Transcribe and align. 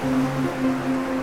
Música 0.00 1.17